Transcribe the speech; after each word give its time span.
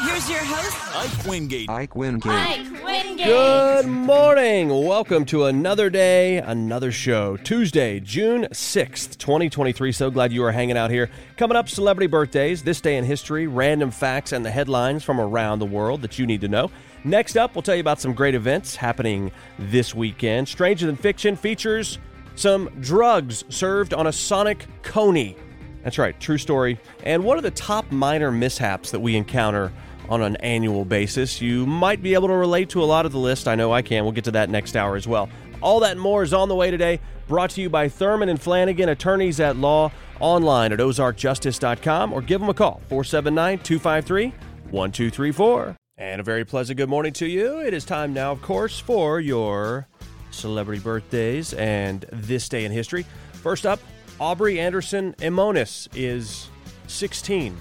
Here's 0.00 0.30
your 0.30 0.44
host. 0.44 0.96
Ike 0.96 1.26
Wingate. 1.26 1.68
Ike 1.68 1.96
Wingate. 1.96 2.30
Ike 2.30 2.84
Wingate. 2.84 3.26
Good 3.26 3.86
morning. 3.86 4.68
Welcome 4.68 5.24
to 5.26 5.46
another 5.46 5.90
day, 5.90 6.36
another 6.36 6.92
show. 6.92 7.36
Tuesday, 7.36 7.98
June 7.98 8.46
6th, 8.52 9.18
2023. 9.18 9.90
So 9.90 10.08
glad 10.08 10.32
you 10.32 10.44
are 10.44 10.52
hanging 10.52 10.76
out 10.76 10.92
here. 10.92 11.10
Coming 11.36 11.56
up, 11.56 11.68
celebrity 11.68 12.06
birthdays, 12.06 12.62
this 12.62 12.80
day 12.80 12.96
in 12.96 13.04
history, 13.04 13.48
random 13.48 13.90
facts, 13.90 14.30
and 14.30 14.46
the 14.46 14.52
headlines 14.52 15.02
from 15.02 15.20
around 15.20 15.58
the 15.58 15.66
world 15.66 16.02
that 16.02 16.16
you 16.16 16.26
need 16.26 16.42
to 16.42 16.48
know. 16.48 16.70
Next 17.02 17.36
up, 17.36 17.56
we'll 17.56 17.62
tell 17.62 17.74
you 17.74 17.80
about 17.80 18.00
some 18.00 18.12
great 18.12 18.36
events 18.36 18.76
happening 18.76 19.32
this 19.58 19.96
weekend. 19.96 20.46
Stranger 20.46 20.86
Than 20.86 20.96
Fiction 20.96 21.34
features 21.34 21.98
some 22.36 22.70
drugs 22.80 23.44
served 23.48 23.94
on 23.94 24.06
a 24.06 24.12
sonic 24.12 24.64
coney. 24.82 25.36
That's 25.82 25.98
right, 25.98 26.18
true 26.20 26.38
story. 26.38 26.78
And 27.02 27.24
what 27.24 27.38
are 27.38 27.40
the 27.40 27.50
top 27.50 27.90
minor 27.90 28.30
mishaps 28.30 28.90
that 28.90 29.00
we 29.00 29.16
encounter 29.16 29.72
on 30.08 30.22
an 30.22 30.36
annual 30.36 30.84
basis? 30.84 31.40
You 31.40 31.66
might 31.66 32.02
be 32.02 32.14
able 32.14 32.28
to 32.28 32.34
relate 32.34 32.70
to 32.70 32.82
a 32.82 32.86
lot 32.86 33.06
of 33.06 33.12
the 33.12 33.18
list. 33.18 33.48
I 33.48 33.54
know 33.54 33.72
I 33.72 33.82
can. 33.82 34.04
We'll 34.04 34.12
get 34.12 34.24
to 34.24 34.30
that 34.32 34.50
next 34.50 34.76
hour 34.76 34.96
as 34.96 35.06
well. 35.06 35.28
All 35.60 35.80
that 35.80 35.92
and 35.92 36.00
more 36.00 36.22
is 36.22 36.32
on 36.32 36.48
the 36.48 36.54
way 36.54 36.70
today. 36.70 37.00
Brought 37.26 37.50
to 37.50 37.60
you 37.60 37.68
by 37.68 37.88
Thurman 37.88 38.28
and 38.28 38.40
Flanagan, 38.40 38.88
attorneys 38.88 39.40
at 39.40 39.56
law, 39.56 39.92
online 40.20 40.72
at 40.72 40.78
ozarkjustice.com 40.78 42.12
or 42.12 42.22
give 42.22 42.40
them 42.40 42.48
a 42.48 42.54
call, 42.54 42.80
479 42.88 43.58
253 43.58 44.26
1234. 44.70 45.76
And 45.98 46.20
a 46.20 46.24
very 46.24 46.44
pleasant 46.44 46.76
good 46.76 46.88
morning 46.88 47.12
to 47.14 47.26
you. 47.26 47.60
It 47.60 47.74
is 47.74 47.84
time 47.84 48.14
now, 48.14 48.30
of 48.30 48.40
course, 48.40 48.78
for 48.78 49.20
your 49.20 49.88
celebrity 50.30 50.80
birthdays 50.80 51.54
and 51.54 52.04
this 52.12 52.48
day 52.48 52.64
in 52.64 52.70
history. 52.72 53.04
First 53.32 53.66
up, 53.66 53.80
Aubrey 54.20 54.60
Anderson 54.60 55.14
Emmons 55.20 55.88
is 55.94 56.48
16. 56.86 57.56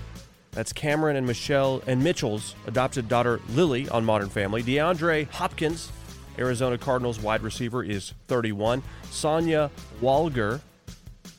That's 0.58 0.74
Cameron 0.74 1.18
and 1.18 1.28
Michelle 1.28 1.84
and 1.86 2.04
Mitchell's 2.04 2.56
adopted 2.66 3.08
daughter 3.08 3.40
Lily 3.50 3.88
on 3.90 4.04
Modern 4.04 4.28
Family. 4.28 4.64
DeAndre 4.64 5.30
Hopkins, 5.30 5.92
Arizona 6.40 6.80
Cardinals 6.80 7.20
wide 7.20 7.44
receiver, 7.44 7.84
is 7.84 8.16
31. 8.28 8.82
Sonya 9.12 9.70
Walger, 10.02 10.62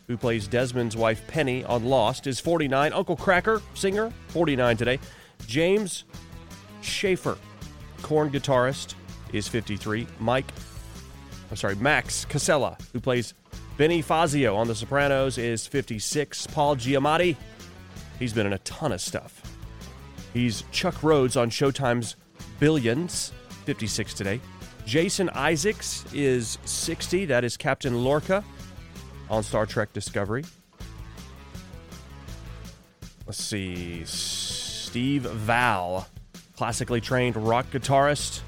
who 0.06 0.16
plays 0.16 0.47
Desmond's 0.47 0.97
wife 0.97 1.26
Penny 1.26 1.65
on 1.65 1.84
Lost, 1.84 2.28
is 2.28 2.38
49. 2.38 2.93
Uncle 2.93 3.16
Kracker, 3.16 3.60
singer, 3.75 4.12
49 4.28 4.76
today. 4.76 5.00
James 5.48 6.04
Shaffer, 6.81 7.38
Korn 8.03 8.31
guitarist, 8.31 8.94
is 9.32 9.48
53. 9.48 10.06
Mike, 10.20 10.53
I'm 11.50 11.56
sorry, 11.56 11.75
Max 11.75 12.25
Casella, 12.25 12.76
who 12.93 13.00
plays 13.00 13.34
Benny 13.78 14.00
Fazio 14.00 14.54
on 14.54 14.69
The 14.69 14.76
Sopranos, 14.76 15.38
is 15.38 15.66
56. 15.66 16.47
Paul 16.47 16.76
Giamatti, 16.76 17.37
he's 18.19 18.33
been 18.33 18.47
in 18.47 18.53
a 18.53 18.59
ton 18.59 18.93
of 18.93 19.01
stuff. 19.01 19.43
He's 20.33 20.65
Chuck 20.73 21.03
Rhodes 21.03 21.37
on 21.37 21.51
Showtime's 21.51 22.17
Billions, 22.61 23.33
56 23.65 24.15
today. 24.15 24.41
Jason 24.87 25.29
Isaacs 25.31 26.05
is 26.12 26.59
60. 26.65 27.27
That 27.27 27.45
is 27.45 27.56
Captain 27.56 28.05
Lorca 28.05 28.43
on 29.29 29.43
Star 29.43 29.67
Trek 29.67 29.93
Discovery. 29.93 30.45
Let's 33.27 33.43
see. 33.43 34.03
Steve 34.06 35.23
Vai, 35.23 36.03
classically 36.56 37.00
trained 37.00 37.37
rock 37.37 37.67
guitarist, 37.71 38.41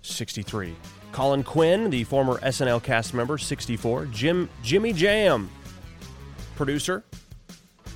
63. 0.00 0.74
Colin 1.12 1.42
Quinn, 1.42 1.90
the 1.90 2.04
former 2.04 2.38
SNL 2.38 2.82
cast 2.82 3.12
member, 3.12 3.36
64. 3.36 4.06
Jim 4.06 4.48
Jimmy 4.62 4.94
Jam, 4.94 5.50
producer. 6.56 7.04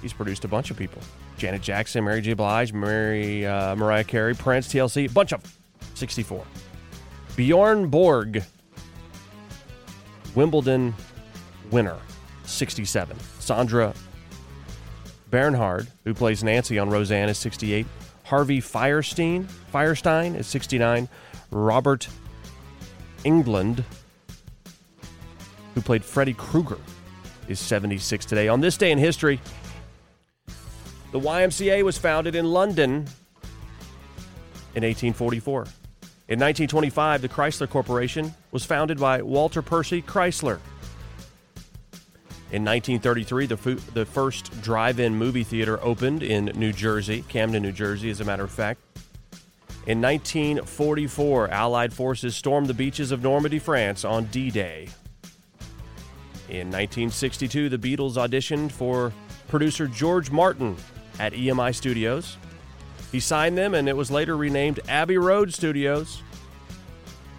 He's 0.03 0.13
produced 0.13 0.45
a 0.45 0.49
bunch 0.49 0.71
of 0.71 0.77
people. 0.77 1.01
Janet 1.39 1.63
Jackson, 1.63 2.05
Mary 2.05 2.21
J. 2.21 2.35
Blige, 2.35 2.73
Mary 2.73 3.47
uh, 3.47 3.77
Mariah 3.77 4.05
Carey, 4.05 4.35
Prince, 4.35 4.69
TLC, 4.69 5.09
a 5.09 5.13
bunch 5.13 5.33
of 5.33 5.43
them. 5.43 5.53
64. 5.95 6.45
Bjorn 7.37 7.89
Borg, 7.89 8.43
Wimbledon 10.35 10.95
winner, 11.71 11.97
67. 12.45 13.17
Sandra 13.39 13.95
Bernhard, 15.31 15.89
who 16.05 16.13
plays 16.13 16.43
Nancy 16.45 16.79
on 16.79 16.91
Roseanne, 16.91 17.29
is 17.29 17.39
68. 17.39 17.87
Harvey 18.25 18.61
Fierstein, 18.61 19.47
Fierstein 19.73 20.37
is 20.37 20.47
69. 20.47 21.09
Robert 21.51 22.09
Englund, 23.25 23.84
who 25.75 25.81
played 25.81 26.05
Freddy 26.05 26.34
Krueger, 26.34 26.79
is 27.49 27.61
76 27.61 28.25
today. 28.25 28.49
On 28.49 28.61
this 28.61 28.77
day 28.77 28.91
in 28.91 28.99
history, 28.99 29.41
the 31.12 31.21
YMCA 31.21 31.84
was 31.84 31.99
founded 31.99 32.34
in 32.34 32.47
London 32.47 33.06
in 34.75 34.83
1844. 34.83 35.67
In 36.28 36.41
1925, 36.41 37.21
the 37.21 37.28
Chrysler 37.28 37.69
Corporation 37.69 38.34
was 38.50 38.65
founded 38.65 38.99
by 38.99 39.21
Walter 39.21 39.61
Percy 39.61 40.01
Chrysler. 40.01 40.59
In 42.51 42.65
1933, 42.65 43.47
the, 43.47 43.56
fu- 43.56 43.75
the 43.75 44.06
first 44.06 44.62
drive 44.62 44.99
in 45.01 45.15
movie 45.15 45.45
theater 45.45 45.78
opened 45.83 46.22
in 46.22 46.47
New 46.55 46.72
Jersey, 46.72 47.22
Camden, 47.28 47.62
New 47.62 47.72
Jersey, 47.72 48.09
as 48.09 48.21
a 48.21 48.25
matter 48.25 48.45
of 48.45 48.51
fact. 48.51 48.81
In 49.87 50.01
1944, 50.01 51.51
Allied 51.51 51.93
forces 51.93 52.34
stormed 52.34 52.69
the 52.69 52.75
beaches 52.75 53.11
of 53.11 53.22
Normandy, 53.22 53.59
France 53.59 54.05
on 54.05 54.27
D 54.27 54.51
Day. 54.51 54.89
In 56.49 56.69
1962, 56.69 57.69
the 57.69 57.78
Beatles 57.78 58.15
auditioned 58.15 58.71
for 58.71 59.12
producer 59.49 59.87
George 59.87 60.31
Martin 60.31 60.77
at 61.19 61.33
EMI 61.33 61.75
Studios. 61.75 62.37
He 63.11 63.21
signed 63.21 63.59
them, 63.59 63.75
and 63.75 63.89
it 63.89 63.97
was 63.97 64.11
later 64.11 64.37
renamed 64.37 64.81
Abbey 64.89 65.19
Road 65.19 65.53
Studios. 65.53 66.23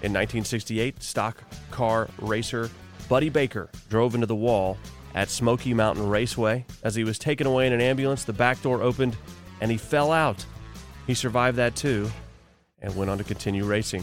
In 0.02 0.12
1968, 0.12 1.02
stock 1.02 1.44
car 1.72 2.10
racer 2.20 2.70
Buddy 3.10 3.30
Baker 3.30 3.70
drove 3.90 4.16
into 4.16 4.28
the 4.28 4.36
wall 4.36 4.78
at 5.16 5.30
Smoky 5.30 5.74
Mountain 5.74 6.08
Raceway. 6.08 6.66
As 6.84 6.96
he 6.96 7.04
was 7.04 7.20
taken 7.20 7.48
away 7.48 7.68
in 7.68 7.74
an 7.74 7.82
ambulance, 7.82 8.24
the 8.24 8.34
back 8.34 8.62
door 8.62 8.82
opened 8.82 9.16
and 9.62 9.70
he 9.72 9.78
fell 9.78 10.12
out. 10.12 10.46
He 11.08 11.14
survived 11.14 11.58
that 11.58 11.76
too 11.76 12.10
and 12.82 12.96
went 12.96 13.10
on 13.10 13.18
to 13.18 13.24
continue 13.24 13.66
racing. 13.66 14.02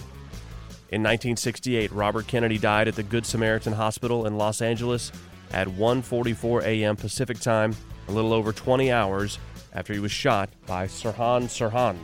In 0.90 1.02
1968, 1.02 1.92
Robert 1.92 2.26
Kennedy 2.26 2.58
died 2.58 2.88
at 2.88 2.96
the 2.96 3.02
Good 3.02 3.24
Samaritan 3.24 3.72
Hospital 3.72 4.26
in 4.26 4.36
Los 4.36 4.60
Angeles 4.60 5.12
at 5.52 5.68
1:44 5.68 6.62
a.m. 6.64 6.96
Pacific 6.96 7.38
Time, 7.38 7.76
a 8.08 8.12
little 8.12 8.32
over 8.32 8.52
20 8.52 8.90
hours 8.90 9.38
after 9.72 9.92
he 9.92 9.98
was 10.00 10.12
shot 10.12 10.50
by 10.66 10.86
Sirhan 10.86 11.44
Sirhan. 11.44 11.96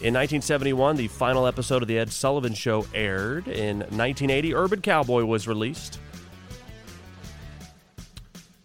In 0.00 0.12
1971, 0.12 0.96
the 0.96 1.08
final 1.08 1.46
episode 1.46 1.80
of 1.80 1.88
The 1.88 1.98
Ed 1.98 2.12
Sullivan 2.12 2.52
Show 2.52 2.86
aired. 2.92 3.48
In 3.48 3.78
1980, 3.78 4.54
Urban 4.54 4.82
Cowboy 4.82 5.24
was 5.24 5.48
released. 5.48 5.98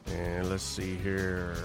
And 0.07 0.49
let's 0.49 0.63
see 0.63 0.95
here. 0.95 1.55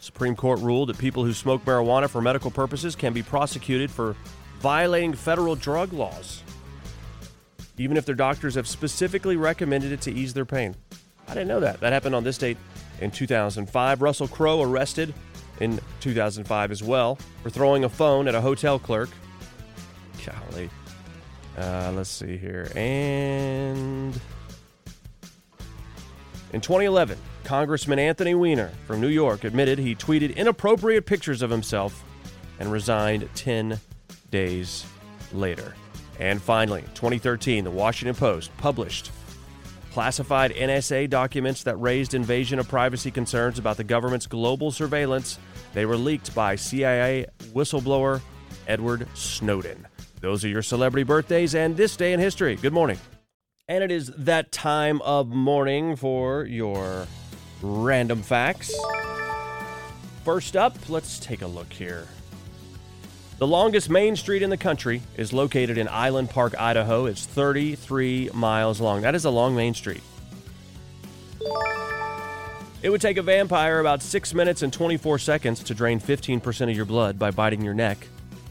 Supreme 0.00 0.34
Court 0.34 0.58
ruled 0.60 0.88
that 0.88 0.98
people 0.98 1.24
who 1.24 1.32
smoke 1.32 1.64
marijuana 1.64 2.08
for 2.08 2.20
medical 2.20 2.50
purposes 2.50 2.96
can 2.96 3.12
be 3.12 3.22
prosecuted 3.22 3.90
for 3.90 4.16
violating 4.58 5.12
federal 5.12 5.54
drug 5.54 5.92
laws, 5.92 6.42
even 7.78 7.96
if 7.96 8.04
their 8.04 8.16
doctors 8.16 8.56
have 8.56 8.66
specifically 8.66 9.36
recommended 9.36 9.92
it 9.92 10.00
to 10.00 10.12
ease 10.12 10.34
their 10.34 10.44
pain. 10.44 10.74
I 11.28 11.34
didn't 11.34 11.48
know 11.48 11.60
that. 11.60 11.78
That 11.80 11.92
happened 11.92 12.16
on 12.16 12.24
this 12.24 12.38
date 12.38 12.56
in 13.00 13.10
2005. 13.10 14.02
Russell 14.02 14.28
Crowe 14.28 14.62
arrested 14.62 15.14
in 15.60 15.80
2005 16.00 16.70
as 16.70 16.82
well 16.82 17.18
for 17.42 17.50
throwing 17.50 17.84
a 17.84 17.88
phone 17.88 18.28
at 18.28 18.34
a 18.34 18.40
hotel 18.40 18.78
clerk. 18.78 19.10
Golly. 20.24 20.70
Uh, 21.56 21.92
let's 21.94 22.10
see 22.10 22.36
here. 22.36 22.70
And 22.74 24.18
in 26.52 26.60
2011, 26.60 27.18
Congressman 27.44 27.98
Anthony 27.98 28.34
Weiner 28.34 28.70
from 28.86 29.00
New 29.00 29.08
York 29.08 29.44
admitted 29.44 29.78
he 29.78 29.94
tweeted 29.94 30.36
inappropriate 30.36 31.06
pictures 31.06 31.42
of 31.42 31.50
himself 31.50 32.04
and 32.58 32.70
resigned 32.70 33.28
10 33.34 33.80
days 34.30 34.84
later. 35.32 35.74
And 36.18 36.40
finally, 36.40 36.82
2013, 36.94 37.64
the 37.64 37.70
Washington 37.70 38.14
Post 38.14 38.56
published 38.58 39.10
classified 39.90 40.52
NSA 40.52 41.10
documents 41.10 41.62
that 41.64 41.76
raised 41.76 42.14
invasion 42.14 42.58
of 42.58 42.68
privacy 42.68 43.10
concerns 43.10 43.58
about 43.58 43.76
the 43.76 43.84
government's 43.84 44.26
global 44.26 44.70
surveillance. 44.70 45.38
They 45.72 45.86
were 45.86 45.96
leaked 45.96 46.34
by 46.34 46.56
CIA 46.56 47.26
whistleblower 47.52 48.20
Edward 48.66 49.08
Snowden. 49.14 49.86
Those 50.20 50.44
are 50.44 50.48
your 50.48 50.62
celebrity 50.62 51.04
birthdays 51.04 51.54
and 51.54 51.76
this 51.76 51.96
day 51.96 52.12
in 52.12 52.20
history. 52.20 52.56
Good 52.56 52.72
morning. 52.72 52.98
And 53.68 53.84
it 53.84 53.90
is 53.90 54.08
that 54.16 54.52
time 54.52 55.00
of 55.02 55.28
morning 55.28 55.96
for 55.96 56.44
your 56.44 57.06
random 57.62 58.22
facts. 58.22 58.74
First 60.24 60.56
up, 60.56 60.76
let's 60.88 61.18
take 61.18 61.42
a 61.42 61.46
look 61.46 61.72
here. 61.72 62.06
The 63.40 63.46
longest 63.46 63.88
main 63.88 64.16
street 64.16 64.42
in 64.42 64.50
the 64.50 64.58
country 64.58 65.00
is 65.16 65.32
located 65.32 65.78
in 65.78 65.88
Island 65.88 66.28
Park, 66.28 66.54
Idaho. 66.60 67.06
It's 67.06 67.24
33 67.24 68.28
miles 68.34 68.82
long. 68.82 69.00
That 69.00 69.14
is 69.14 69.24
a 69.24 69.30
long 69.30 69.56
main 69.56 69.72
street. 69.72 70.02
It 72.82 72.90
would 72.90 73.00
take 73.00 73.16
a 73.16 73.22
vampire 73.22 73.80
about 73.80 74.02
6 74.02 74.34
minutes 74.34 74.60
and 74.60 74.70
24 74.70 75.20
seconds 75.20 75.62
to 75.62 75.74
drain 75.74 75.98
15% 75.98 76.68
of 76.68 76.76
your 76.76 76.84
blood 76.84 77.18
by 77.18 77.30
biting 77.30 77.62
your 77.62 77.72
neck, 77.72 78.06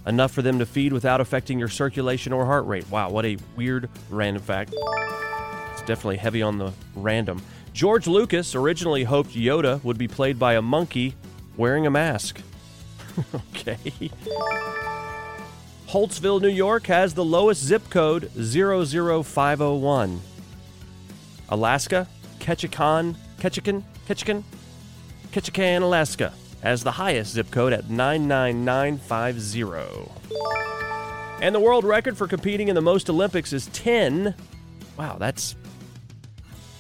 enough 0.07 0.31
for 0.31 0.41
them 0.41 0.57
to 0.57 0.65
feed 0.65 0.91
without 0.91 1.21
affecting 1.21 1.59
your 1.59 1.69
circulation 1.69 2.33
or 2.33 2.47
heart 2.47 2.65
rate. 2.65 2.89
Wow, 2.89 3.11
what 3.11 3.27
a 3.27 3.37
weird 3.55 3.91
random 4.09 4.41
fact. 4.41 4.73
It's 5.73 5.83
definitely 5.83 6.17
heavy 6.17 6.41
on 6.41 6.57
the 6.57 6.73
random. 6.95 7.43
George 7.73 8.07
Lucas 8.07 8.55
originally 8.55 9.03
hoped 9.03 9.35
Yoda 9.35 9.83
would 9.83 9.99
be 9.99 10.07
played 10.07 10.39
by 10.39 10.55
a 10.55 10.63
monkey 10.63 11.13
wearing 11.57 11.85
a 11.85 11.91
mask. 11.91 12.41
okay. 13.51 14.11
Holtsville, 15.87 16.41
New 16.41 16.49
York 16.49 16.87
has 16.87 17.13
the 17.13 17.25
lowest 17.25 17.63
zip 17.63 17.89
code 17.89 18.29
00501. 18.35 20.21
Alaska, 21.49 22.07
Ketchikan, 22.39 23.15
Ketchikan, 23.39 23.83
Ketchikan, 24.07 24.43
Ketchikan, 25.31 25.81
Alaska 25.81 26.33
has 26.61 26.83
the 26.83 26.91
highest 26.91 27.33
zip 27.33 27.49
code 27.51 27.73
at 27.73 27.89
99950. 27.89 30.11
And 31.41 31.55
the 31.55 31.59
world 31.59 31.83
record 31.85 32.17
for 32.17 32.27
competing 32.27 32.67
in 32.67 32.75
the 32.75 32.81
most 32.81 33.09
Olympics 33.09 33.53
is 33.53 33.67
10. 33.67 34.35
Wow, 34.97 35.15
that's 35.17 35.55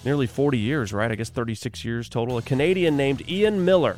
nearly 0.03 0.27
40 0.27 0.57
years, 0.57 0.91
right? 0.93 1.11
I 1.11 1.15
guess 1.15 1.29
36 1.29 1.85
years 1.85 2.09
total. 2.09 2.37
A 2.37 2.41
Canadian 2.41 2.97
named 2.97 3.27
Ian 3.29 3.63
Miller 3.65 3.97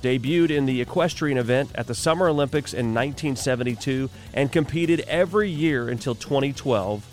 debuted 0.00 0.50
in 0.50 0.66
the 0.66 0.80
equestrian 0.80 1.38
event 1.38 1.70
at 1.74 1.86
the 1.86 1.94
Summer 1.94 2.28
Olympics 2.28 2.72
in 2.72 2.94
1972 2.94 4.10
and 4.34 4.50
competed 4.50 5.00
every 5.00 5.48
year 5.48 5.88
until 5.88 6.14
2012, 6.14 7.04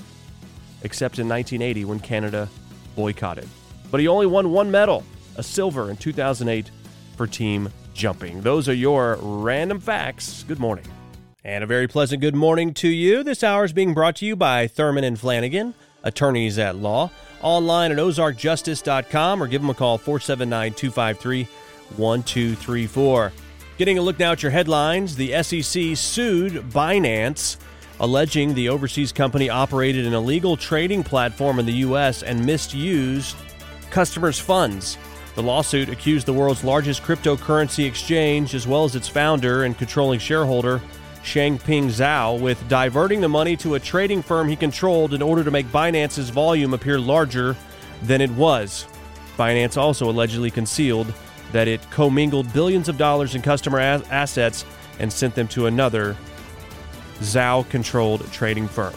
except 0.83 1.19
in 1.19 1.27
1980 1.27 1.85
when 1.85 1.99
Canada 1.99 2.49
boycotted. 2.95 3.47
But 3.91 3.99
he 3.99 4.07
only 4.07 4.25
won 4.25 4.51
one 4.51 4.71
medal, 4.71 5.03
a 5.35 5.43
silver 5.43 5.89
in 5.89 5.97
2008 5.97 6.71
for 7.15 7.27
team 7.27 7.69
jumping. 7.93 8.41
Those 8.41 8.69
are 8.69 8.73
your 8.73 9.17
random 9.21 9.79
facts. 9.79 10.43
Good 10.43 10.59
morning. 10.59 10.85
And 11.43 11.63
a 11.63 11.67
very 11.67 11.87
pleasant 11.87 12.21
good 12.21 12.35
morning 12.35 12.73
to 12.75 12.89
you. 12.89 13.23
This 13.23 13.43
hour 13.43 13.63
is 13.63 13.73
being 13.73 13.93
brought 13.93 14.17
to 14.17 14.25
you 14.25 14.35
by 14.35 14.67
Thurman 14.67 15.03
and 15.03 15.19
Flanagan, 15.19 15.73
attorneys 16.03 16.59
at 16.59 16.75
law, 16.75 17.09
online 17.41 17.91
at 17.91 17.97
ozarkjustice.com 17.97 19.41
or 19.41 19.47
give 19.47 19.61
them 19.61 19.69
a 19.69 19.73
call 19.73 19.97
479 19.97 20.73
253 20.73 21.47
1234. 21.95 23.31
Getting 23.77 23.97
a 23.97 24.01
look 24.01 24.17
now 24.17 24.31
at 24.31 24.41
your 24.41 24.51
headlines 24.51 25.15
the 25.15 25.41
SEC 25.43 25.95
sued 25.95 26.53
Binance, 26.71 27.57
alleging 27.99 28.53
the 28.53 28.69
overseas 28.69 29.11
company 29.11 29.49
operated 29.49 30.05
an 30.05 30.13
illegal 30.13 30.57
trading 30.57 31.03
platform 31.03 31.59
in 31.59 31.65
the 31.65 31.73
U.S. 31.73 32.23
and 32.23 32.45
misused 32.45 33.35
customers' 33.89 34.39
funds. 34.39 34.97
The 35.35 35.43
lawsuit 35.43 35.89
accused 35.89 36.25
the 36.25 36.33
world's 36.33 36.63
largest 36.63 37.03
cryptocurrency 37.03 37.85
exchange, 37.85 38.55
as 38.55 38.65
well 38.65 38.83
as 38.83 38.95
its 38.95 39.07
founder 39.07 39.65
and 39.65 39.77
controlling 39.77 40.19
shareholder, 40.19 40.81
Changpeng 41.23 41.89
Zhao, 41.89 42.39
with 42.39 42.67
diverting 42.67 43.21
the 43.21 43.29
money 43.29 43.55
to 43.57 43.75
a 43.75 43.79
trading 43.79 44.23
firm 44.23 44.47
he 44.49 44.55
controlled 44.55 45.13
in 45.13 45.21
order 45.21 45.43
to 45.43 45.51
make 45.51 45.67
Binance's 45.67 46.31
volume 46.31 46.73
appear 46.73 46.99
larger 46.99 47.55
than 48.01 48.21
it 48.21 48.31
was. 48.31 48.87
Binance 49.37 49.77
also 49.77 50.09
allegedly 50.09 50.49
concealed 50.49 51.13
that 51.51 51.67
it 51.67 51.81
commingled 51.91 52.51
billions 52.53 52.89
of 52.89 52.97
dollars 52.97 53.35
in 53.35 53.41
customer 53.41 53.79
assets 53.79 54.65
and 54.99 55.11
sent 55.11 55.35
them 55.35 55.47
to 55.49 55.67
another 55.67 56.15
Zhao 57.19 57.67
controlled 57.69 58.29
trading 58.31 58.67
firm. 58.67 58.93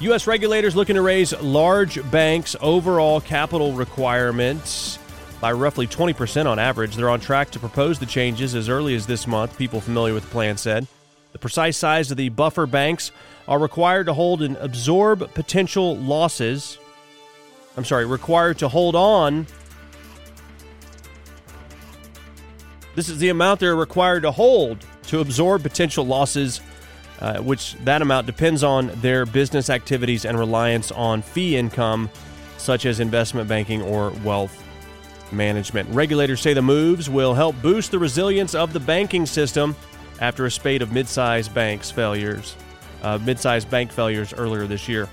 U.S. 0.00 0.26
regulators 0.26 0.76
looking 0.76 0.96
to 0.96 1.02
raise 1.02 1.38
large 1.40 2.10
banks' 2.10 2.54
overall 2.60 3.20
capital 3.20 3.72
requirements 3.72 4.98
by 5.40 5.52
roughly 5.52 5.86
20% 5.86 6.46
on 6.46 6.58
average. 6.58 6.96
They're 6.96 7.08
on 7.08 7.20
track 7.20 7.50
to 7.52 7.58
propose 7.58 7.98
the 7.98 8.06
changes 8.06 8.54
as 8.54 8.68
early 8.68 8.94
as 8.94 9.06
this 9.06 9.26
month, 9.26 9.56
people 9.56 9.80
familiar 9.80 10.12
with 10.12 10.24
the 10.24 10.30
plan 10.30 10.56
said. 10.56 10.86
The 11.32 11.38
precise 11.38 11.76
size 11.76 12.10
of 12.10 12.16
the 12.16 12.28
buffer 12.28 12.66
banks 12.66 13.10
are 13.48 13.58
required 13.58 14.06
to 14.06 14.14
hold 14.14 14.42
and 14.42 14.56
absorb 14.56 15.32
potential 15.34 15.96
losses. 15.96 16.78
I'm 17.76 17.84
sorry, 17.84 18.06
required 18.06 18.58
to 18.58 18.68
hold 18.68 18.94
on 18.96 19.46
This 22.96 23.10
is 23.10 23.18
the 23.18 23.28
amount 23.28 23.60
they're 23.60 23.76
required 23.76 24.22
to 24.22 24.30
hold 24.30 24.78
to 25.08 25.20
absorb 25.20 25.62
potential 25.62 26.06
losses, 26.06 26.62
uh, 27.20 27.38
which 27.40 27.74
that 27.84 28.00
amount 28.00 28.26
depends 28.26 28.64
on 28.64 28.90
their 29.02 29.26
business 29.26 29.68
activities 29.68 30.24
and 30.24 30.38
reliance 30.38 30.90
on 30.90 31.20
fee 31.20 31.58
income, 31.58 32.08
such 32.56 32.86
as 32.86 32.98
investment 32.98 33.50
banking 33.50 33.82
or 33.82 34.12
wealth 34.24 34.64
management. 35.30 35.90
Regulators 35.90 36.40
say 36.40 36.54
the 36.54 36.62
moves 36.62 37.10
will 37.10 37.34
help 37.34 37.60
boost 37.60 37.90
the 37.90 37.98
resilience 37.98 38.54
of 38.54 38.72
the 38.72 38.80
banking 38.80 39.26
system 39.26 39.76
after 40.22 40.46
a 40.46 40.50
spate 40.50 40.80
of 40.80 40.90
mid-sized 40.90 41.52
banks 41.52 41.90
failures, 41.90 42.56
uh, 43.02 43.18
mid-sized 43.18 43.68
bank 43.70 43.92
failures 43.92 44.32
earlier 44.32 44.66
this 44.66 44.88
year. 44.88 45.06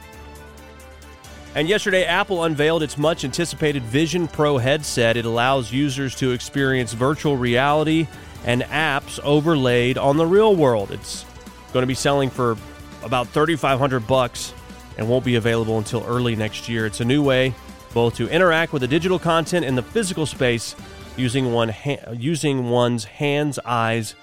And 1.56 1.68
yesterday, 1.70 2.06
Apple 2.06 2.44
unveiled 2.44 2.82
its 2.82 2.98
much 2.98 3.24
anticipated 3.24 3.84
Vision 3.84 4.28
Pro 4.28 4.58
headset. 4.58 5.18
It 5.18 5.26
allows 5.26 5.72
users 5.72 6.16
to 6.16 6.32
experience 6.32 6.94
virtual 6.94 7.38
reality 7.38 8.08
and 8.44 8.64
apps 8.64 9.20
overlaid 9.24 10.00
on 10.00 10.18
the 10.18 10.26
real 10.26 10.56
world. 10.56 10.92
It's 10.92 11.26
going 11.72 11.84
to 11.84 11.88
be 11.88 11.94
selling 11.94 12.32
for 12.32 12.58
about 13.04 13.28
3500 13.28 14.08
bucks 14.08 14.54
and 14.98 15.08
won't 15.08 15.26
be 15.26 15.36
available 15.36 15.78
until 15.78 16.04
early 16.06 16.36
next 16.36 16.68
year. 16.68 16.88
It's 16.88 17.02
a 17.02 17.06
new 17.06 17.24
way 17.24 17.54
both 17.94 18.16
to 18.16 18.28
interact 18.30 18.74
with 18.74 18.82
the 18.82 18.88
digital 18.88 19.20
content 19.20 19.64
in 19.64 19.76
the 19.76 19.84
physical 19.84 20.26
space 20.26 20.76
using 21.16 21.54
one 21.54 21.70
ha- 21.70 22.12
using 22.14 22.70
one's 22.70 23.04
hands, 23.04 23.60
eyes, 23.64 24.16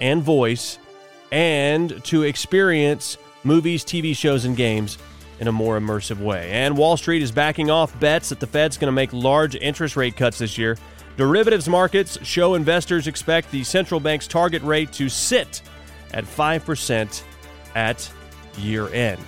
and 0.00 0.22
voice 0.22 0.78
and 1.30 2.02
to 2.04 2.22
experience 2.22 3.18
movies, 3.44 3.84
TV 3.84 4.16
shows 4.16 4.46
and 4.46 4.56
games 4.56 4.96
in 5.40 5.48
a 5.48 5.52
more 5.52 5.78
immersive 5.78 6.18
way. 6.18 6.50
And 6.50 6.76
Wall 6.76 6.96
Street 6.96 7.22
is 7.22 7.32
backing 7.32 7.70
off 7.70 7.98
bets 8.00 8.30
that 8.30 8.40
the 8.40 8.46
Fed's 8.46 8.76
going 8.76 8.88
to 8.88 8.92
make 8.92 9.12
large 9.12 9.54
interest 9.56 9.96
rate 9.96 10.16
cuts 10.16 10.38
this 10.38 10.58
year. 10.58 10.76
Derivatives 11.16 11.68
markets 11.68 12.18
show 12.24 12.54
investors 12.54 13.06
expect 13.06 13.50
the 13.50 13.64
central 13.64 14.00
bank's 14.00 14.26
target 14.26 14.62
rate 14.62 14.92
to 14.92 15.08
sit 15.08 15.62
at 16.12 16.24
5% 16.24 17.22
at 17.74 18.12
year 18.56 18.88
end. 18.92 19.24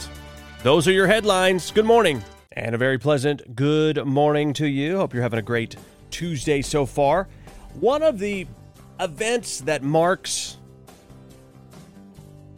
Those 0.63 0.87
are 0.87 0.93
your 0.93 1.07
headlines. 1.07 1.71
Good 1.71 1.85
morning. 1.85 2.23
And 2.53 2.75
a 2.75 2.79
very 2.79 2.99
pleasant 2.99 3.55
good 3.55 4.05
morning 4.05 4.53
to 4.55 4.67
you. 4.67 4.99
Hope 4.99 5.15
you're 5.15 5.23
having 5.23 5.39
a 5.39 5.43
great 5.43 5.77
Tuesday 6.11 6.63
so 6.63 6.85
far. 6.85 7.29
One 7.75 8.03
of 8.03 8.19
the 8.19 8.47
events 8.99 9.61
that 9.63 9.83
marks 9.83 10.59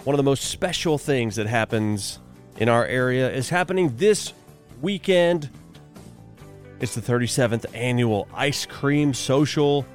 one 0.04 0.14
of 0.14 0.16
the 0.16 0.24
most 0.24 0.44
special 0.44 0.98
things 0.98 1.36
that 1.36 1.46
happens 1.46 2.18
in 2.56 2.68
our 2.68 2.84
area 2.86 3.30
is 3.30 3.48
happening 3.48 3.96
this 3.96 4.32
weekend. 4.80 5.50
It's 6.80 6.94
the 6.94 7.00
37th 7.00 7.64
annual 7.74 8.28
Ice 8.34 8.66
Cream 8.66 9.14
Social 9.14 9.86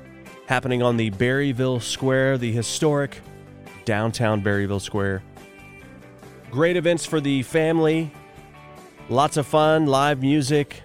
happening 0.48 0.82
on 0.82 0.98
the 0.98 1.12
Berryville 1.12 1.82
Square, 1.82 2.40
the 2.40 2.52
historic 2.52 3.22
downtown 3.86 4.42
Berryville 4.42 4.82
Square. 4.82 5.22
Great 6.50 6.78
events 6.78 7.06
for 7.06 7.20
the 7.20 7.44
family, 7.44 8.12
lots 9.10 9.38
of 9.38 9.46
fun, 9.46 9.86
live 9.86 10.22
music, 10.22 10.82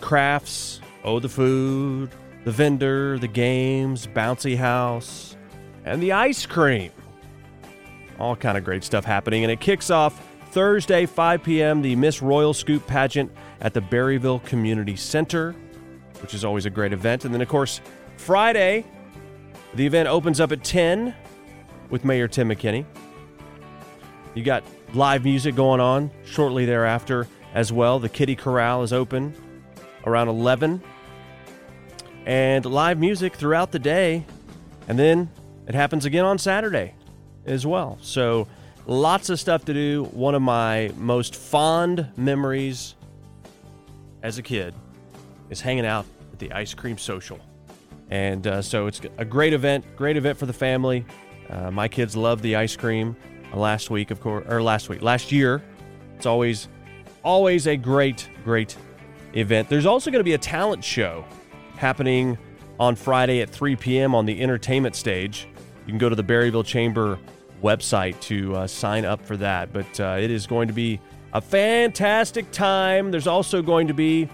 crafts, 0.00 0.80
oh, 1.04 1.20
the 1.20 1.28
food, 1.28 2.10
the 2.44 2.50
vendor, 2.50 3.18
the 3.18 3.28
games, 3.28 4.06
bouncy 4.06 4.56
house, 4.56 5.36
and 5.84 6.02
the 6.02 6.12
ice 6.12 6.46
cream. 6.46 6.90
All 8.18 8.34
kind 8.34 8.56
of 8.56 8.64
great 8.64 8.84
stuff 8.84 9.04
happening, 9.04 9.44
and 9.44 9.52
it 9.52 9.60
kicks 9.60 9.90
off 9.90 10.20
Thursday, 10.52 11.06
5 11.06 11.42
p.m. 11.42 11.80
The 11.80 11.96
Miss 11.96 12.20
Royal 12.20 12.52
Scoop 12.52 12.86
pageant 12.86 13.32
at 13.62 13.72
the 13.72 13.80
Berryville 13.80 14.44
Community 14.44 14.96
Center, 14.96 15.54
which 16.20 16.34
is 16.34 16.44
always 16.44 16.66
a 16.66 16.70
great 16.70 16.92
event. 16.92 17.24
And 17.24 17.32
then, 17.32 17.40
of 17.40 17.48
course, 17.48 17.80
Friday, 18.18 18.84
the 19.72 19.86
event 19.86 20.08
opens 20.08 20.40
up 20.40 20.52
at 20.52 20.62
10 20.62 21.14
with 21.88 22.04
Mayor 22.04 22.28
Tim 22.28 22.50
McKinney. 22.50 22.84
You 24.34 24.42
got 24.42 24.62
live 24.92 25.24
music 25.24 25.54
going 25.54 25.80
on 25.80 26.10
shortly 26.26 26.66
thereafter 26.66 27.26
as 27.54 27.72
well. 27.72 27.98
The 27.98 28.10
Kiddie 28.10 28.36
Corral 28.36 28.82
is 28.82 28.92
open 28.92 29.34
around 30.04 30.28
11. 30.28 30.82
And 32.26 32.66
live 32.66 32.98
music 32.98 33.36
throughout 33.36 33.72
the 33.72 33.78
day. 33.78 34.26
And 34.86 34.98
then 34.98 35.30
it 35.66 35.74
happens 35.74 36.04
again 36.04 36.26
on 36.26 36.36
Saturday 36.36 36.92
as 37.46 37.66
well. 37.66 37.96
So 38.02 38.48
lots 38.86 39.30
of 39.30 39.38
stuff 39.38 39.64
to 39.66 39.74
do. 39.74 40.04
One 40.12 40.34
of 40.34 40.42
my 40.42 40.92
most 40.96 41.36
fond 41.36 42.08
memories 42.16 42.94
as 44.22 44.38
a 44.38 44.42
kid 44.42 44.74
is 45.50 45.60
hanging 45.60 45.86
out 45.86 46.06
at 46.32 46.38
the 46.38 46.52
ice 46.52 46.74
cream 46.74 46.98
social. 46.98 47.38
And 48.10 48.46
uh, 48.46 48.62
so 48.62 48.86
it's 48.86 49.00
a 49.18 49.24
great 49.24 49.52
event, 49.52 49.84
great 49.96 50.16
event 50.16 50.38
for 50.38 50.46
the 50.46 50.52
family. 50.52 51.04
Uh, 51.48 51.70
my 51.70 51.88
kids 51.88 52.16
love 52.16 52.42
the 52.42 52.56
ice 52.56 52.76
cream. 52.76 53.16
Uh, 53.52 53.56
last 53.56 53.90
week, 53.90 54.10
of 54.10 54.20
course, 54.20 54.46
or 54.48 54.62
last 54.62 54.88
week, 54.88 55.02
last 55.02 55.32
year, 55.32 55.62
it's 56.16 56.26
always, 56.26 56.68
always 57.22 57.66
a 57.66 57.76
great, 57.76 58.28
great 58.44 58.76
event. 59.34 59.68
There's 59.68 59.86
also 59.86 60.10
going 60.10 60.20
to 60.20 60.24
be 60.24 60.34
a 60.34 60.38
talent 60.38 60.84
show 60.84 61.24
happening 61.76 62.38
on 62.78 62.96
Friday 62.96 63.40
at 63.40 63.50
3 63.50 63.76
p.m. 63.76 64.14
on 64.14 64.26
the 64.26 64.40
entertainment 64.40 64.94
stage. 64.94 65.48
You 65.86 65.92
can 65.92 65.98
go 65.98 66.08
to 66.08 66.16
the 66.16 66.24
Berryville 66.24 66.64
Chamber 66.64 67.18
website 67.62 68.18
to 68.20 68.54
uh, 68.56 68.66
sign 68.66 69.04
up 69.04 69.24
for 69.24 69.36
that. 69.38 69.72
But 69.72 70.00
uh, 70.00 70.16
it 70.20 70.30
is 70.30 70.46
going 70.46 70.68
to 70.68 70.74
be 70.74 71.00
a 71.32 71.40
fantastic 71.40 72.50
time. 72.50 73.10
There's 73.10 73.26
also 73.26 73.62
going 73.62 73.88
to 73.88 73.94
be 73.94 74.28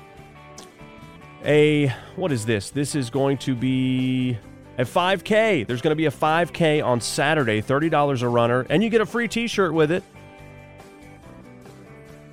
a 1.44 1.88
what 2.16 2.32
is 2.32 2.44
this? 2.44 2.70
This 2.70 2.94
is 2.94 3.10
going 3.10 3.38
to 3.38 3.54
be 3.54 4.38
a 4.76 4.84
5K. 4.84 5.66
There's 5.66 5.82
going 5.82 5.92
to 5.92 5.96
be 5.96 6.06
a 6.06 6.10
5K 6.10 6.84
on 6.84 7.00
Saturday, 7.00 7.62
$30 7.62 8.22
a 8.22 8.28
runner, 8.28 8.66
and 8.68 8.82
you 8.82 8.90
get 8.90 9.00
a 9.00 9.06
free 9.06 9.28
t 9.28 9.46
shirt 9.46 9.72
with 9.72 9.90
it. 9.90 10.02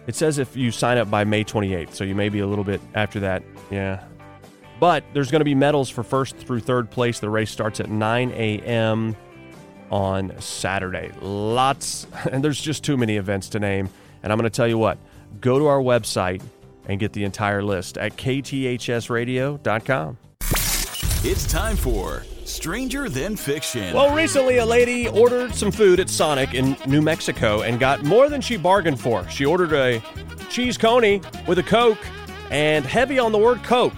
It 0.07 0.15
says 0.15 0.37
if 0.37 0.55
you 0.55 0.71
sign 0.71 0.99
up 0.99 1.09
by 1.09 1.23
May 1.23 1.43
28th, 1.43 1.93
so 1.93 2.03
you 2.03 2.13
may 2.13 2.29
be 2.29 2.39
a 2.39 2.47
little 2.47 2.63
bit 2.63 2.79
after 2.93 3.19
that. 3.21 3.43
Yeah. 3.71 4.03
But 4.79 5.03
there's 5.13 5.31
going 5.31 5.39
to 5.39 5.45
be 5.45 5.55
medals 5.55 5.89
for 5.89 6.03
first 6.03 6.37
through 6.37 6.59
third 6.59 6.91
place. 6.91 7.19
The 7.19 7.29
race 7.29 7.49
starts 7.49 7.79
at 7.79 7.89
9 7.89 8.31
a.m. 8.31 9.15
on 9.91 10.33
Saturday. 10.39 11.11
Lots, 11.21 12.07
and 12.31 12.43
there's 12.43 12.59
just 12.59 12.83
too 12.83 12.97
many 12.97 13.17
events 13.17 13.49
to 13.49 13.59
name. 13.59 13.89
And 14.23 14.31
I'm 14.31 14.39
going 14.39 14.49
to 14.49 14.55
tell 14.55 14.67
you 14.67 14.77
what 14.77 14.97
go 15.41 15.59
to 15.59 15.67
our 15.67 15.79
website 15.79 16.41
and 16.87 16.99
get 16.99 17.13
the 17.13 17.23
entire 17.23 17.63
list 17.63 17.97
at 17.97 18.15
kthsradio.com. 18.15 20.17
It's 21.27 21.51
time 21.51 21.75
for 21.75 22.23
Stranger 22.45 23.09
Than 23.09 23.35
Fiction. 23.35 23.95
Well, 23.95 24.15
recently 24.15 24.57
a 24.57 24.65
lady 24.65 25.07
ordered 25.07 25.55
some 25.55 25.71
food 25.71 25.99
at 25.99 26.09
Sonic 26.09 26.53
in 26.53 26.77
New 26.85 27.01
Mexico 27.01 27.63
and 27.63 27.79
got 27.79 28.03
more 28.03 28.29
than 28.29 28.41
she 28.41 28.57
bargained 28.57 28.99
for. 28.99 29.27
She 29.29 29.45
ordered 29.45 29.73
a 29.73 30.01
cheese 30.49 30.77
coney 30.77 31.21
with 31.47 31.57
a 31.57 31.63
Coke 31.63 31.97
and 32.51 32.85
heavy 32.85 33.17
on 33.17 33.31
the 33.31 33.39
word 33.39 33.63
Coke. 33.63 33.97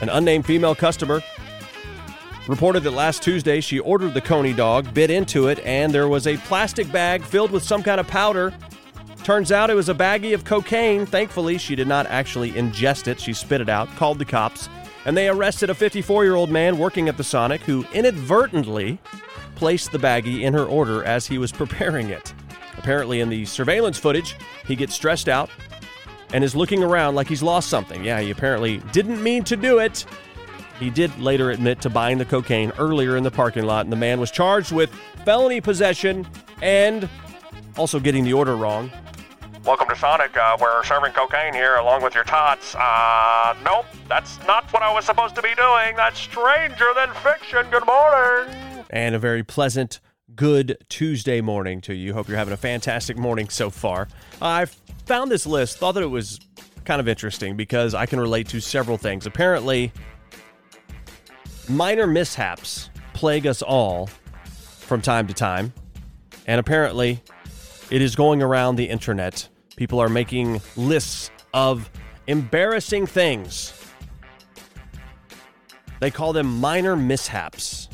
An 0.00 0.08
unnamed 0.08 0.44
female 0.44 0.74
customer 0.74 1.22
reported 2.46 2.82
that 2.82 2.90
last 2.92 3.22
Tuesday 3.22 3.60
she 3.60 3.78
ordered 3.78 4.14
the 4.14 4.20
coney 4.20 4.52
dog, 4.52 4.92
bit 4.92 5.10
into 5.10 5.48
it, 5.48 5.58
and 5.60 5.92
there 5.92 6.08
was 6.08 6.26
a 6.26 6.36
plastic 6.38 6.90
bag 6.92 7.22
filled 7.22 7.50
with 7.50 7.62
some 7.62 7.82
kind 7.82 8.00
of 8.00 8.06
powder. 8.06 8.54
Turns 9.22 9.50
out 9.50 9.70
it 9.70 9.74
was 9.74 9.88
a 9.88 9.94
baggie 9.94 10.34
of 10.34 10.44
cocaine. 10.44 11.06
Thankfully, 11.06 11.56
she 11.56 11.74
did 11.74 11.88
not 11.88 12.06
actually 12.06 12.52
ingest 12.52 13.08
it. 13.08 13.18
She 13.18 13.32
spit 13.32 13.62
it 13.62 13.70
out, 13.70 13.88
called 13.96 14.18
the 14.18 14.24
cops, 14.24 14.68
and 15.06 15.16
they 15.16 15.28
arrested 15.28 15.70
a 15.70 15.74
54 15.74 16.24
year 16.24 16.34
old 16.34 16.50
man 16.50 16.76
working 16.78 17.08
at 17.08 17.16
the 17.16 17.24
Sonic 17.24 17.62
who 17.62 17.86
inadvertently 17.94 18.98
placed 19.54 19.92
the 19.92 19.98
baggie 19.98 20.42
in 20.42 20.52
her 20.52 20.64
order 20.64 21.02
as 21.04 21.26
he 21.26 21.38
was 21.38 21.52
preparing 21.52 22.10
it. 22.10 22.34
Apparently, 22.76 23.20
in 23.20 23.30
the 23.30 23.46
surveillance 23.46 23.98
footage, 23.98 24.36
he 24.66 24.76
gets 24.76 24.94
stressed 24.94 25.28
out 25.28 25.48
and 26.34 26.42
is 26.44 26.54
looking 26.54 26.82
around 26.82 27.14
like 27.14 27.28
he's 27.28 27.42
lost 27.42 27.70
something. 27.70 28.04
Yeah, 28.04 28.20
he 28.20 28.30
apparently 28.30 28.78
didn't 28.92 29.22
mean 29.22 29.44
to 29.44 29.56
do 29.56 29.78
it. 29.78 30.04
He 30.80 30.90
did 30.90 31.16
later 31.18 31.50
admit 31.50 31.80
to 31.82 31.90
buying 31.90 32.18
the 32.18 32.24
cocaine 32.24 32.72
earlier 32.78 33.16
in 33.16 33.22
the 33.22 33.30
parking 33.30 33.64
lot, 33.64 33.86
and 33.86 33.92
the 33.92 33.96
man 33.96 34.18
was 34.18 34.30
charged 34.30 34.72
with 34.72 34.90
felony 35.24 35.60
possession 35.60 36.26
and 36.62 37.08
also 37.76 38.00
getting 38.00 38.24
the 38.24 38.32
order 38.32 38.56
wrong. 38.56 38.90
Welcome 39.64 39.88
to 39.88 39.96
Sonic. 39.96 40.36
Uh, 40.36 40.58
we're 40.60 40.82
serving 40.84 41.12
cocaine 41.12 41.54
here 41.54 41.76
along 41.76 42.02
with 42.02 42.14
your 42.14 42.24
tots. 42.24 42.74
Uh, 42.74 43.56
nope, 43.64 43.86
that's 44.08 44.38
not 44.46 44.70
what 44.72 44.82
I 44.82 44.92
was 44.92 45.04
supposed 45.06 45.34
to 45.36 45.42
be 45.42 45.54
doing. 45.54 45.96
That's 45.96 46.18
stranger 46.18 46.88
than 46.94 47.08
fiction. 47.14 47.66
Good 47.70 47.86
morning. 47.86 48.84
And 48.90 49.14
a 49.14 49.18
very 49.18 49.42
pleasant, 49.42 50.00
good 50.34 50.76
Tuesday 50.88 51.40
morning 51.40 51.80
to 51.82 51.94
you. 51.94 52.12
Hope 52.12 52.28
you're 52.28 52.36
having 52.36 52.52
a 52.52 52.58
fantastic 52.58 53.16
morning 53.16 53.48
so 53.48 53.70
far. 53.70 54.08
I 54.42 54.66
found 55.06 55.30
this 55.30 55.46
list, 55.46 55.78
thought 55.78 55.92
that 55.92 56.02
it 56.02 56.10
was 56.10 56.40
kind 56.84 57.00
of 57.00 57.08
interesting 57.08 57.56
because 57.56 57.94
I 57.94 58.06
can 58.06 58.20
relate 58.20 58.48
to 58.48 58.60
several 58.60 58.98
things. 58.98 59.24
Apparently, 59.24 59.92
minor 61.68 62.06
mishaps 62.06 62.90
plague 63.12 63.46
us 63.46 63.62
all 63.62 64.08
from 64.78 65.00
time 65.00 65.26
to 65.26 65.34
time. 65.34 65.72
And 66.46 66.60
apparently, 66.60 67.22
it 67.90 68.02
is 68.02 68.16
going 68.16 68.42
around 68.42 68.76
the 68.76 68.88
internet. 68.88 69.48
People 69.76 70.00
are 70.00 70.08
making 70.08 70.60
lists 70.76 71.30
of 71.52 71.90
embarrassing 72.26 73.06
things. 73.06 73.72
They 76.00 76.10
call 76.10 76.32
them 76.32 76.60
minor 76.60 76.96
mishaps. 76.96 77.88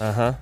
Uh 0.00 0.12
huh. 0.12 0.34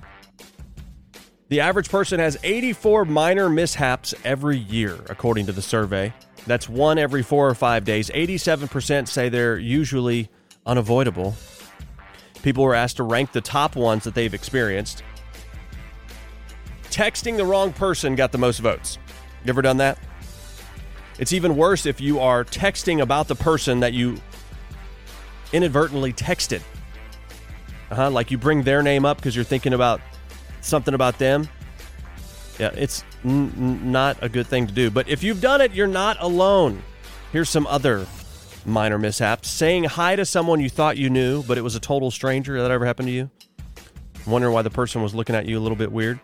The 1.49 1.59
average 1.59 1.89
person 1.89 2.19
has 2.19 2.37
84 2.43 3.05
minor 3.05 3.49
mishaps 3.49 4.13
every 4.23 4.57
year, 4.57 4.97
according 5.09 5.47
to 5.47 5.51
the 5.51 5.61
survey. 5.61 6.13
That's 6.47 6.69
one 6.69 6.97
every 6.97 7.23
four 7.23 7.49
or 7.49 7.55
five 7.55 7.83
days. 7.83 8.09
87% 8.09 9.07
say 9.07 9.29
they're 9.29 9.59
usually 9.59 10.29
unavoidable. 10.65 11.35
People 12.43 12.63
were 12.63 12.75
asked 12.75 12.97
to 12.97 13.03
rank 13.03 13.31
the 13.31 13.41
top 13.41 13.75
ones 13.75 14.03
that 14.03 14.15
they've 14.15 14.33
experienced. 14.33 15.03
Texting 16.89 17.37
the 17.37 17.45
wrong 17.45 17.71
person 17.71 18.15
got 18.15 18.31
the 18.31 18.37
most 18.37 18.59
votes. 18.59 18.97
You 19.45 19.49
ever 19.49 19.61
done 19.61 19.77
that? 19.77 19.97
It's 21.19 21.33
even 21.33 21.55
worse 21.55 21.85
if 21.85 22.01
you 22.01 22.19
are 22.19 22.43
texting 22.43 23.01
about 23.01 23.27
the 23.27 23.35
person 23.35 23.79
that 23.81 23.93
you 23.93 24.17
inadvertently 25.53 26.13
texted. 26.13 26.61
Uh-huh, 27.91 28.09
like 28.09 28.31
you 28.31 28.37
bring 28.37 28.63
their 28.63 28.81
name 28.81 29.05
up 29.05 29.17
because 29.17 29.35
you're 29.35 29.45
thinking 29.45 29.73
about 29.73 30.01
something 30.61 30.93
about 30.93 31.19
them. 31.19 31.47
Yeah, 32.57 32.71
it's 32.73 33.03
n- 33.25 33.53
n- 33.57 33.91
not 33.91 34.17
a 34.21 34.29
good 34.29 34.47
thing 34.47 34.67
to 34.67 34.73
do. 34.73 34.89
But 34.89 35.09
if 35.09 35.23
you've 35.23 35.41
done 35.41 35.61
it, 35.61 35.73
you're 35.73 35.87
not 35.87 36.17
alone. 36.19 36.81
Here's 37.31 37.49
some 37.49 37.67
other 37.67 38.05
minor 38.65 38.97
mishaps. 38.97 39.49
Saying 39.49 39.85
hi 39.85 40.15
to 40.15 40.25
someone 40.25 40.59
you 40.59 40.69
thought 40.69 40.97
you 40.97 41.09
knew, 41.09 41.43
but 41.43 41.57
it 41.57 41.61
was 41.61 41.75
a 41.75 41.79
total 41.79 42.11
stranger. 42.11 42.61
That 42.61 42.71
ever 42.71 42.85
happened 42.85 43.07
to 43.07 43.13
you? 43.13 43.29
Wondering 44.27 44.53
why 44.53 44.61
the 44.61 44.69
person 44.69 45.01
was 45.01 45.15
looking 45.15 45.35
at 45.35 45.45
you 45.45 45.57
a 45.57 45.61
little 45.61 45.75
bit 45.75 45.91
weird. 45.91 46.19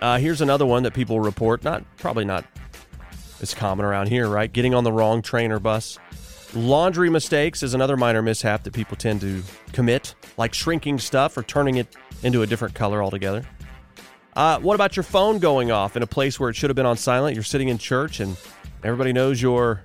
Uh, 0.00 0.18
here's 0.18 0.40
another 0.40 0.64
one 0.64 0.84
that 0.84 0.94
people 0.94 1.18
report. 1.20 1.64
Not 1.64 1.84
probably 1.96 2.24
not 2.24 2.44
It's 3.40 3.54
common 3.54 3.84
around 3.84 4.08
here, 4.08 4.28
right? 4.28 4.52
Getting 4.52 4.74
on 4.74 4.84
the 4.84 4.92
wrong 4.92 5.22
train 5.22 5.52
or 5.52 5.58
bus. 5.58 5.98
Laundry 6.54 7.10
mistakes 7.10 7.62
is 7.62 7.74
another 7.74 7.96
minor 7.96 8.22
mishap 8.22 8.62
that 8.64 8.72
people 8.72 8.96
tend 8.96 9.20
to 9.20 9.42
commit, 9.72 10.14
like 10.36 10.54
shrinking 10.54 10.98
stuff 10.98 11.36
or 11.36 11.42
turning 11.42 11.76
it 11.76 11.94
into 12.22 12.42
a 12.42 12.46
different 12.46 12.74
color 12.74 13.02
altogether. 13.02 13.44
Uh, 14.34 14.58
what 14.60 14.74
about 14.74 14.96
your 14.96 15.02
phone 15.02 15.38
going 15.40 15.70
off 15.70 15.96
in 15.96 16.02
a 16.02 16.06
place 16.06 16.38
where 16.38 16.48
it 16.48 16.54
should 16.54 16.70
have 16.70 16.76
been 16.76 16.86
on 16.86 16.96
silent? 16.96 17.34
You're 17.34 17.44
sitting 17.44 17.68
in 17.68 17.76
church 17.76 18.20
and 18.20 18.36
everybody 18.84 19.12
knows 19.12 19.42
your 19.42 19.82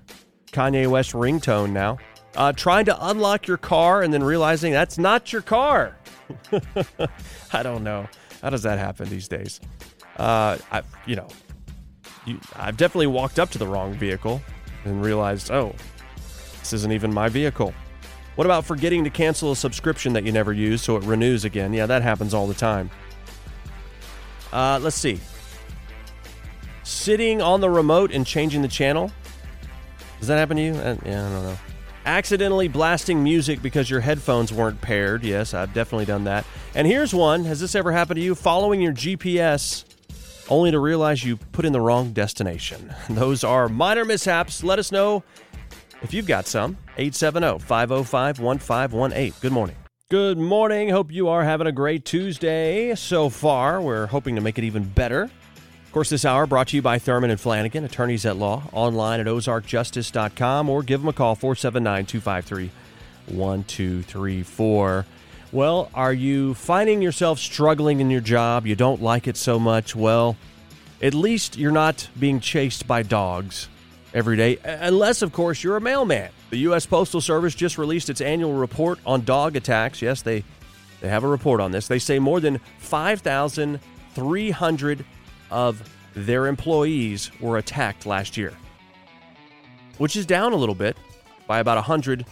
Kanye 0.53 0.87
West 0.87 1.11
ringtone 1.13 1.71
now. 1.71 1.97
Uh, 2.35 2.51
trying 2.51 2.85
to 2.85 3.07
unlock 3.09 3.47
your 3.47 3.57
car 3.57 4.01
and 4.01 4.13
then 4.13 4.23
realizing 4.23 4.71
that's 4.71 4.97
not 4.97 5.31
your 5.31 5.41
car. 5.41 5.95
I 7.53 7.61
don't 7.61 7.83
know. 7.83 8.07
How 8.41 8.49
does 8.49 8.63
that 8.63 8.79
happen 8.79 9.09
these 9.09 9.27
days? 9.27 9.59
Uh, 10.17 10.57
I, 10.71 10.81
you 11.05 11.15
know, 11.15 11.27
you, 12.25 12.39
I've 12.55 12.77
definitely 12.77 13.07
walked 13.07 13.39
up 13.39 13.49
to 13.51 13.57
the 13.57 13.67
wrong 13.67 13.93
vehicle 13.93 14.41
and 14.85 15.03
realized, 15.03 15.51
oh, 15.51 15.75
this 16.59 16.73
isn't 16.73 16.91
even 16.91 17.13
my 17.13 17.29
vehicle. 17.29 17.73
What 18.35 18.45
about 18.45 18.65
forgetting 18.65 19.03
to 19.03 19.09
cancel 19.11 19.51
a 19.51 19.55
subscription 19.55 20.13
that 20.13 20.23
you 20.23 20.31
never 20.31 20.53
use 20.53 20.81
so 20.81 20.97
it 20.97 21.03
renews 21.03 21.45
again? 21.45 21.71
Yeah, 21.71 21.85
that 21.85 22.01
happens 22.01 22.33
all 22.33 22.47
the 22.47 22.53
time. 22.53 22.89
Uh, 24.51 24.79
let's 24.81 24.95
see. 24.95 25.19
Sitting 26.83 27.41
on 27.41 27.61
the 27.61 27.69
remote 27.69 28.11
and 28.11 28.25
changing 28.25 28.61
the 28.61 28.67
channel. 28.67 29.11
Does 30.23 30.29
that 30.29 30.37
happen 30.37 30.55
to 30.55 30.63
you? 30.63 30.73
Uh, 30.75 30.95
yeah, 31.05 31.27
I 31.27 31.29
don't 31.33 31.43
know. 31.43 31.57
Accidentally 32.05 32.69
blasting 32.69 33.21
music 33.21 33.61
because 33.61 33.89
your 33.89 33.99
headphones 33.99 34.53
weren't 34.53 34.79
paired. 34.79 35.21
Yes, 35.21 35.53
I've 35.53 35.73
definitely 35.73 36.05
done 36.05 36.23
that. 36.23 36.45
And 36.75 36.87
here's 36.87 37.13
one 37.13 37.43
Has 37.43 37.59
this 37.59 37.75
ever 37.75 37.91
happened 37.91 38.19
to 38.19 38.23
you? 38.23 38.33
Following 38.33 38.81
your 38.81 38.93
GPS 38.93 39.83
only 40.47 40.71
to 40.71 40.79
realize 40.79 41.25
you 41.25 41.35
put 41.35 41.65
in 41.65 41.73
the 41.73 41.81
wrong 41.81 42.13
destination. 42.13 42.95
Those 43.09 43.43
are 43.43 43.67
minor 43.67 44.05
mishaps. 44.05 44.63
Let 44.63 44.79
us 44.79 44.93
know 44.93 45.25
if 46.01 46.13
you've 46.13 46.25
got 46.25 46.47
some. 46.47 46.77
870 46.97 47.59
505 47.59 48.39
1518. 48.39 49.33
Good 49.41 49.51
morning. 49.51 49.75
Good 50.09 50.37
morning. 50.37 50.87
Hope 50.87 51.11
you 51.11 51.27
are 51.27 51.43
having 51.43 51.67
a 51.67 51.73
great 51.73 52.05
Tuesday 52.05 52.95
so 52.95 53.27
far. 53.27 53.81
We're 53.81 54.05
hoping 54.05 54.35
to 54.35 54.41
make 54.41 54.57
it 54.57 54.63
even 54.63 54.85
better. 54.85 55.29
Of 55.93 55.95
course, 55.95 56.09
this 56.09 56.25
hour 56.25 56.47
brought 56.47 56.69
to 56.69 56.75
you 56.75 56.81
by 56.81 56.97
Thurman 56.97 57.29
and 57.29 57.39
Flanagan, 57.39 57.83
attorneys 57.83 58.25
at 58.25 58.35
law, 58.35 58.63
online 58.71 59.19
at 59.19 59.27
ozarkjustice.com 59.27 60.67
or 60.67 60.81
give 60.81 61.01
them 61.01 61.09
a 61.09 61.13
call 61.13 61.35
479 61.35 62.07
253 62.07 62.71
1234. 63.27 65.05
Well, 65.51 65.91
are 65.93 66.11
you 66.11 66.55
finding 66.55 67.03
yourself 67.03 67.37
struggling 67.37 67.99
in 67.99 68.09
your 68.09 68.21
job? 68.21 68.65
You 68.65 68.75
don't 68.75 69.03
like 69.03 69.27
it 69.27 69.37
so 69.37 69.59
much? 69.59 69.95
Well, 69.95 70.35
at 70.99 71.13
least 71.13 71.59
you're 71.59 71.71
not 71.71 72.09
being 72.19 72.39
chased 72.39 72.87
by 72.87 73.03
dogs 73.03 73.69
every 74.15 74.35
day, 74.35 74.57
unless, 74.63 75.21
of 75.21 75.31
course, 75.31 75.63
you're 75.63 75.77
a 75.77 75.81
mailman. 75.81 76.31
The 76.49 76.57
U.S. 76.57 76.87
Postal 76.87 77.21
Service 77.21 77.53
just 77.53 77.77
released 77.77 78.09
its 78.09 78.19
annual 78.19 78.53
report 78.53 78.97
on 79.05 79.25
dog 79.25 79.55
attacks. 79.55 80.01
Yes, 80.01 80.23
they, 80.23 80.43
they 81.01 81.09
have 81.09 81.23
a 81.23 81.27
report 81.27 81.61
on 81.61 81.71
this. 81.71 81.87
They 81.87 81.99
say 81.99 82.17
more 82.17 82.39
than 82.39 82.59
5,300 82.79 85.05
of 85.53 85.81
their 86.15 86.47
employees 86.47 87.31
were 87.39 87.57
attacked 87.57 88.05
last 88.05 88.35
year, 88.35 88.53
which 89.99 90.15
is 90.15 90.25
down 90.25 90.51
a 90.51 90.55
little 90.55 90.75
bit 90.75 90.97
by 91.47 91.59
about 91.59 91.77
100 91.77 92.25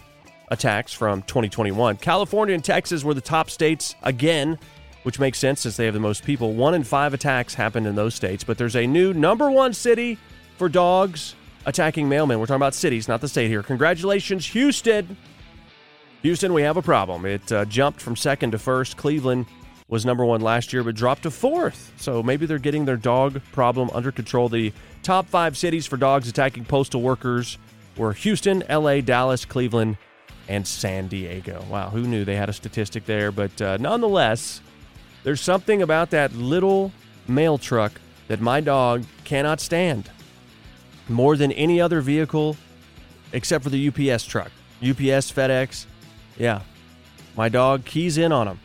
attacks 0.48 0.92
from 0.92 1.22
2021. 1.22 1.96
California 1.96 2.54
and 2.54 2.64
Texas 2.64 3.04
were 3.04 3.14
the 3.14 3.20
top 3.20 3.48
states 3.48 3.94
again, 4.02 4.58
which 5.04 5.18
makes 5.18 5.38
sense 5.38 5.60
since 5.60 5.76
they 5.76 5.84
have 5.84 5.94
the 5.94 6.00
most 6.00 6.24
people. 6.24 6.52
One 6.52 6.74
in 6.74 6.84
five 6.84 7.14
attacks 7.14 7.54
happened 7.54 7.86
in 7.86 7.94
those 7.94 8.14
states, 8.14 8.44
but 8.44 8.58
there's 8.58 8.76
a 8.76 8.86
new 8.86 9.14
number 9.14 9.50
one 9.50 9.72
city 9.72 10.18
for 10.58 10.68
dogs 10.68 11.34
attacking 11.64 12.08
mailmen. 12.08 12.38
We're 12.38 12.46
talking 12.46 12.56
about 12.56 12.74
cities, 12.74 13.08
not 13.08 13.20
the 13.20 13.28
state 13.28 13.48
here. 13.48 13.62
Congratulations, 13.62 14.46
Houston. 14.48 15.16
Houston, 16.22 16.52
we 16.52 16.62
have 16.62 16.76
a 16.76 16.82
problem. 16.82 17.24
It 17.24 17.50
uh, 17.50 17.64
jumped 17.64 18.00
from 18.00 18.14
second 18.14 18.52
to 18.52 18.58
first. 18.58 18.96
Cleveland 18.96 19.46
was 19.92 20.06
number 20.06 20.24
one 20.24 20.40
last 20.40 20.72
year, 20.72 20.82
but 20.82 20.94
dropped 20.94 21.24
to 21.24 21.30
fourth. 21.30 21.92
So 21.98 22.22
maybe 22.22 22.46
they're 22.46 22.58
getting 22.58 22.86
their 22.86 22.96
dog 22.96 23.42
problem 23.52 23.90
under 23.92 24.10
control. 24.10 24.48
The 24.48 24.72
top 25.02 25.26
five 25.26 25.54
cities 25.54 25.86
for 25.86 25.98
dogs 25.98 26.26
attacking 26.28 26.64
postal 26.64 27.02
workers 27.02 27.58
were 27.98 28.14
Houston, 28.14 28.64
LA, 28.70 29.02
Dallas, 29.02 29.44
Cleveland, 29.44 29.98
and 30.48 30.66
San 30.66 31.08
Diego. 31.08 31.62
Wow, 31.68 31.90
who 31.90 32.04
knew 32.04 32.24
they 32.24 32.36
had 32.36 32.48
a 32.48 32.54
statistic 32.54 33.04
there? 33.04 33.30
But 33.30 33.60
uh, 33.60 33.76
nonetheless, 33.76 34.62
there's 35.24 35.42
something 35.42 35.82
about 35.82 36.08
that 36.12 36.32
little 36.32 36.90
mail 37.28 37.58
truck 37.58 37.92
that 38.28 38.40
my 38.40 38.62
dog 38.62 39.04
cannot 39.24 39.60
stand 39.60 40.10
more 41.06 41.36
than 41.36 41.52
any 41.52 41.82
other 41.82 42.00
vehicle 42.00 42.56
except 43.34 43.62
for 43.62 43.68
the 43.68 43.88
UPS 43.88 44.24
truck. 44.24 44.52
UPS, 44.80 45.30
FedEx. 45.30 45.84
Yeah. 46.38 46.62
My 47.36 47.50
dog 47.50 47.84
keys 47.84 48.16
in 48.16 48.32
on 48.32 48.46
them, 48.46 48.60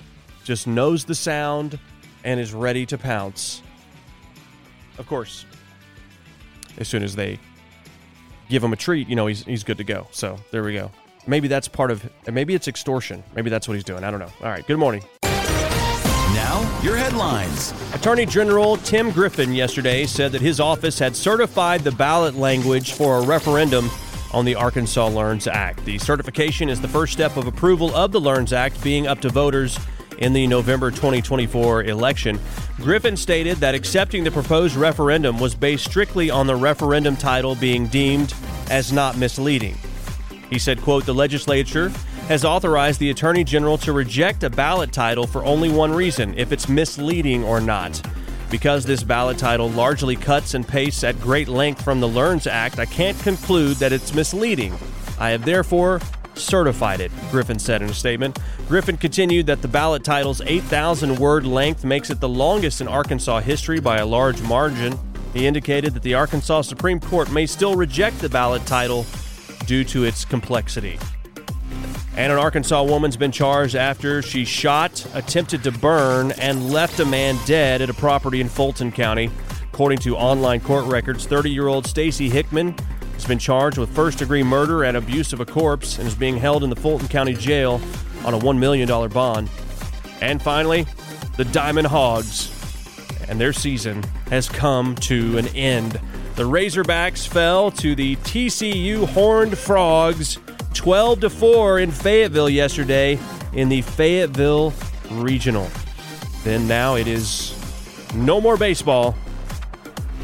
just 0.48 0.66
knows 0.66 1.04
the 1.04 1.14
sound 1.14 1.78
and 2.24 2.40
is 2.40 2.54
ready 2.54 2.86
to 2.86 2.98
pounce. 2.98 3.62
Of 4.98 5.06
course, 5.06 5.46
as 6.78 6.88
soon 6.88 7.04
as 7.04 7.16
they 7.16 7.38
give 8.50 8.64
him 8.64 8.72
a 8.72 8.78
treat, 8.78 9.10
you 9.10 9.16
know, 9.18 9.28
he's, 9.28 9.44
he's 9.44 9.64
good 9.66 9.78
to 9.78 9.84
go. 9.84 10.08
So 10.12 10.38
there 10.52 10.64
we 10.64 10.74
go. 10.74 10.90
Maybe 11.28 11.50
that's 11.50 11.68
part 11.68 11.92
of, 11.92 12.10
maybe 12.32 12.56
it's 12.56 12.70
extortion. 12.70 13.24
Maybe 13.36 13.50
that's 13.50 13.68
what 13.68 13.74
he's 13.74 13.84
doing. 13.84 14.06
I 14.06 14.10
don't 14.10 14.22
know. 14.22 14.32
All 14.42 14.50
right. 14.50 14.66
Good 14.66 14.78
morning. 14.78 15.04
Now, 15.24 16.82
your 16.82 16.96
headlines. 16.96 17.74
Attorney 17.94 18.26
General 18.26 18.78
Tim 18.78 19.12
Griffin 19.12 19.54
yesterday 19.54 20.06
said 20.06 20.32
that 20.32 20.42
his 20.42 20.62
office 20.62 20.98
had 20.98 21.14
certified 21.14 21.82
the 21.82 21.92
ballot 21.92 22.36
language 22.36 22.94
for 22.94 23.18
a 23.18 23.26
referendum 23.26 23.90
on 24.34 24.46
the 24.46 24.56
Arkansas 24.56 25.08
LEARNS 25.08 25.48
Act. 25.48 25.84
The 25.84 25.98
certification 25.98 26.70
is 26.70 26.80
the 26.80 26.88
first 26.88 27.12
step 27.12 27.36
of 27.36 27.48
approval 27.48 27.94
of 27.94 28.14
the 28.14 28.22
LEARNS 28.22 28.54
Act 28.54 28.82
being 28.82 29.08
up 29.08 29.20
to 29.22 29.30
voters 29.30 29.78
in 30.18 30.34
the 30.34 30.48
November 30.48 30.92
2024 30.92 31.84
election. 31.84 32.40
Griffin 32.78 33.18
stated 33.18 33.58
that 33.58 33.76
accepting 33.76 34.24
the 34.24 34.32
proposed 34.32 34.76
referendum 34.76 35.40
was 35.40 35.56
based 35.56 35.86
strictly 35.86 36.30
on 36.30 36.48
the 36.48 36.56
referendum 36.56 37.16
title 37.16 37.56
being 37.56 37.88
deemed 37.88 38.34
as 38.70 38.92
not 38.92 39.18
misleading. 39.18 39.78
He 40.50 40.60
said, 40.60 40.82
quote, 40.82 41.06
the 41.06 41.14
legislature 41.14 41.90
has 42.28 42.46
authorized 42.46 43.00
the 43.00 43.10
Attorney 43.10 43.44
General 43.44 43.78
to 43.80 43.94
reject 43.94 44.44
a 44.44 44.50
ballot 44.50 44.92
title 44.92 45.28
for 45.28 45.44
only 45.46 45.70
one 45.70 45.94
reason 45.94 46.38
if 46.38 46.52
it's 46.52 46.68
misleading 46.68 47.44
or 47.44 47.62
not. 47.62 48.02
Because 48.50 48.86
this 48.86 49.04
ballot 49.04 49.38
title 49.38 49.70
largely 49.70 50.16
cuts 50.16 50.54
and 50.54 50.66
pastes 50.66 51.04
at 51.04 51.20
great 51.20 51.50
length 51.50 51.82
from 51.82 52.00
the 52.00 52.08
LEARNS 52.08 52.48
Act, 52.48 52.80
I 52.80 52.86
can't 52.86 53.20
conclude 53.20 53.78
that 53.78 53.92
it's 53.92 54.14
misleading. 54.14 54.74
I 55.20 55.32
have 55.32 55.44
therefore 55.44 56.00
certified 56.38 57.02
it, 57.02 57.12
Griffin 57.32 57.60
said 57.60 57.82
in 57.82 57.90
a 57.90 57.94
statement. 57.94 58.40
Griffin 58.68 58.98
continued 58.98 59.46
that 59.48 59.62
the 59.62 59.68
ballot 59.68 60.04
title's 60.04 60.42
8,000 60.42 61.18
word 61.18 61.46
length 61.46 61.84
makes 61.84 62.10
it 62.10 62.20
the 62.20 62.30
longest 62.30 62.82
in 62.82 62.88
Arkansas 62.88 63.40
history 63.40 63.80
by 63.80 63.98
a 63.98 64.06
large 64.06 64.42
margin. 64.42 64.98
He 65.34 65.46
indicated 65.46 65.94
that 65.94 66.04
the 66.04 66.14
Arkansas 66.14 66.62
Supreme 66.64 67.00
Court 67.00 67.32
may 67.32 67.46
still 67.46 67.76
reject 67.76 68.20
the 68.20 68.30
ballot 68.30 68.66
title 68.66 69.06
due 69.66 69.84
to 69.86 70.04
its 70.04 70.26
complexity. 70.26 70.98
And 72.16 72.32
an 72.32 72.40
Arkansas 72.40 72.84
woman's 72.84 73.16
been 73.16 73.32
charged 73.32 73.76
after 73.76 74.24
she 74.24 74.44
shot, 74.44 75.06
attempted 75.14 75.64
to 75.64 75.72
burn, 75.72 76.32
and 76.32 76.72
left 76.72 77.00
a 77.00 77.06
man 77.06 77.38
dead 77.46 77.82
at 77.82 77.92
a 77.92 77.94
property 77.94 78.42
in 78.42 78.50
Fulton 78.50 78.92
County. 78.92 79.30
According 79.72 80.00
to 80.00 80.18
online 80.18 80.60
court 80.60 80.86
records, 80.86 81.28
30 81.28 81.52
year 81.52 81.68
old 81.68 81.86
Stacy 81.86 82.28
Hickman 82.30 82.76
has 83.18 83.26
been 83.26 83.40
charged 83.40 83.80
with 83.80 83.90
first 83.96 84.20
degree 84.20 84.44
murder 84.44 84.84
and 84.84 84.96
abuse 84.96 85.34
of 85.34 85.40
a 85.40 85.46
corpse 85.46 85.98
and 85.98 86.08
is 86.08 86.14
being 86.14 86.38
held 86.38 86.64
in 86.64 86.70
the 86.70 86.76
Fulton 86.76 87.08
County 87.08 87.34
Jail 87.34 87.82
on 88.24 88.36
a 88.36 88.38
$1 88.38 88.60
million 88.60 88.88
bond. 89.10 89.50
And 90.22 90.40
finally, 90.40 90.86
the 91.36 91.46
Diamond 91.46 91.88
Hogs 91.88 92.52
and 93.28 93.42
their 93.42 93.54
season 93.54 94.04
has 94.30 94.48
come 94.48 94.94
to 94.96 95.40
an 95.40 95.48
end. 95.48 96.00
The 96.36 96.44
Razorbacks 96.44 97.28
fell 97.28 97.72
to 97.72 97.96
the 97.96 98.18
TCU 98.18 99.08
Horned 99.08 99.58
Frogs 99.58 100.38
12 100.76 101.22
to 101.22 101.30
4 101.32 101.80
in 101.80 101.92
Fayetteville 101.92 102.52
yesterday 102.52 103.18
in 103.54 103.68
the 103.68 103.82
Fayetteville 103.82 104.74
Regional. 105.10 105.68
Then 106.44 106.68
now 106.68 106.96
it 106.96 107.08
is 107.08 107.58
no 108.14 108.40
more 108.40 108.58
baseball 108.58 109.16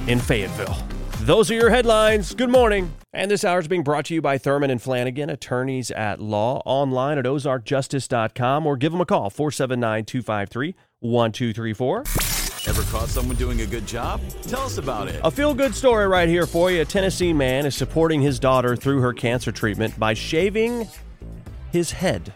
in 0.06 0.19
Fayetteville. 0.19 0.92
Those 1.23 1.49
are 1.49 1.53
your 1.53 1.69
headlines. 1.69 2.36
Good 2.36 2.49
morning. 2.49 2.91
And 3.13 3.31
this 3.31 3.45
hour 3.45 3.57
is 3.57 3.69
being 3.69 3.81
brought 3.81 4.03
to 4.07 4.13
you 4.13 4.21
by 4.21 4.38
Thurman 4.38 4.69
and 4.69 4.81
Flanagan, 4.81 5.29
attorneys 5.29 5.89
at 5.89 6.19
law, 6.19 6.62
online 6.65 7.17
at 7.17 7.23
ozarkjustice.com 7.23 8.67
or 8.67 8.75
give 8.75 8.91
them 8.91 8.99
a 8.99 9.05
call, 9.05 9.29
479 9.29 10.03
253 10.03 10.75
1234. 10.99 12.03
Ever 12.67 12.81
caught 12.91 13.07
someone 13.07 13.38
doing 13.38 13.62
a 13.62 13.65
good 13.65 13.88
job? 13.88 14.19
Tell 14.41 14.63
us 14.63 14.77
about 14.77 15.07
it. 15.07 15.21
A 15.23 15.31
feel 15.31 15.53
good 15.53 15.73
story 15.73 16.09
right 16.09 16.27
here 16.27 16.45
for 16.45 16.69
you. 16.69 16.81
A 16.81 16.86
Tennessee 16.86 17.31
man 17.31 17.65
is 17.65 17.73
supporting 17.73 18.21
his 18.21 18.38
daughter 18.38 18.75
through 18.75 18.99
her 18.99 19.13
cancer 19.13 19.53
treatment 19.53 19.97
by 19.97 20.13
shaving 20.13 20.89
his 21.71 21.91
head. 21.91 22.33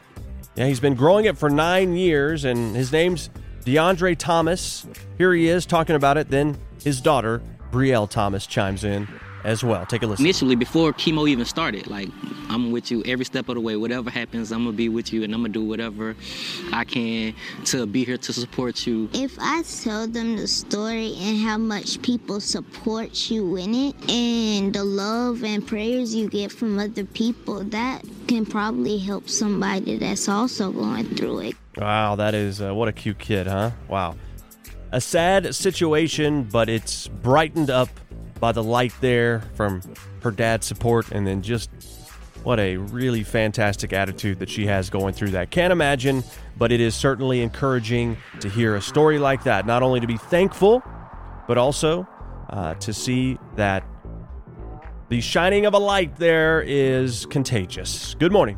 Yeah, 0.56 0.67
he's 0.67 0.80
been 0.80 0.95
growing 0.95 1.26
it 1.26 1.38
for 1.38 1.50
nine 1.50 1.97
years, 1.97 2.45
and 2.45 2.73
his 2.73 2.93
name's 2.93 3.30
DeAndre 3.65 4.17
Thomas. 4.17 4.88
Here 5.17 5.34
he 5.34 5.50
is 5.50 5.65
talking 5.65 5.97
about 5.97 6.15
it. 6.15 6.30
Then 6.30 6.58
his 6.82 7.02
daughter, 7.02 7.41
Brielle 7.71 8.10
Thomas, 8.10 8.45
chimes 8.47 8.84
in 8.84 9.08
as 9.43 9.63
well. 9.63 9.86
Take 9.86 10.03
a 10.03 10.08
listen. 10.08 10.25
initially 10.25 10.56
before 10.56 10.91
chemo 10.93 11.30
even 11.30 11.45
started 11.45 11.88
like 11.88 12.10
i'm 12.49 12.71
with 12.71 12.89
you 12.91 13.03
every 13.06 13.23
step 13.23 13.47
of 13.49 13.56
the 13.56 13.62
way 13.62 13.75
whatever 13.75 14.10
happens 14.10 14.51
i'm 14.51 14.63
gonna 14.65 14.75
be 14.75 14.89
with 14.89 15.13
you 15.13 15.23
and 15.23 15.34
i'm 15.34 15.41
gonna 15.41 15.53
do 15.53 15.63
whatever 15.63 16.15
i 16.73 16.84
can 16.84 17.34
to 17.63 17.86
be 17.86 18.03
here 18.03 18.17
to 18.17 18.34
support 18.34 18.86
you 18.88 19.08
If 19.13 19.38
I 19.39 19.62
tell 19.63 20.08
them 20.08 20.36
the 20.38 20.47
story 20.47 21.15
and 21.19 21.38
how 21.39 21.58
much 21.58 22.01
people 22.01 22.39
support 22.39 23.30
you 23.30 23.56
in 23.58 23.73
it 23.75 24.10
and 24.10 24.73
the 24.73 24.84
love 24.84 25.43
and 25.43 25.65
prayers 25.65 26.13
you 26.15 26.30
get 26.30 26.51
from 26.51 26.80
other 26.80 27.06
people, 27.06 27.63
that 27.65 28.03
can 28.27 28.45
probably 28.45 28.97
help 28.97 29.30
somebody 29.30 29.97
that's 29.97 30.27
also 30.27 30.71
going 30.71 31.06
through 31.15 31.39
it. 31.39 31.56
Wow, 31.77 32.15
that 32.15 32.34
is 32.34 32.62
uh, 32.62 32.73
what 32.73 32.88
a 32.88 32.91
cute 32.93 33.19
kid, 33.19 33.47
huh? 33.47 33.71
Wow. 33.88 34.15
A 34.91 35.02
sad 35.02 35.54
situation, 35.54 36.43
but 36.43 36.69
it's 36.69 37.08
brightened 37.08 37.69
up 37.69 37.89
by 38.39 38.52
the 38.52 38.63
light 38.63 38.93
there 39.02 39.41
from 39.56 39.82
her 40.21 40.32
dad's 40.32 40.65
support, 40.65 41.12
and 41.12 41.28
then 41.28 41.41
just 41.41 41.69
what 42.43 42.60
a 42.60 42.78
really 42.78 43.23
fantastic 43.23 43.91
attitude 43.91 44.39
that 44.39 44.50
she 44.50 44.65
has 44.67 44.89
going 44.89 45.13
through 45.13 45.32
that. 45.32 45.52
Can't 45.52 45.73
imagine, 45.73 46.23
but 46.58 46.71
it 46.71 46.80
is 46.80 46.95
certainly 46.95 47.41
encouraging 47.41 48.15
to 48.39 48.47
hear 48.47 48.76
a 48.76 48.82
story 48.82 49.19
like 49.19 49.43
that. 49.43 49.65
Not 49.65 49.84
only 49.84 50.00
to 50.00 50.08
be 50.08 50.17
thankful, 50.17 50.82
but 51.47 51.58
also 51.58 52.08
uh, 52.50 52.76
to 52.76 52.93
see 52.93 53.38
that 53.56 53.84
The 55.10 55.21
shining 55.21 55.65
of 55.65 55.73
a 55.73 55.78
light 55.78 56.17
there 56.17 56.62
is 56.62 57.26
contagious. 57.28 58.13
Good 58.15 58.34
morning. 58.34 58.58